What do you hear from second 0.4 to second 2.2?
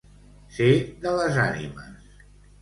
Ser de les ànimes.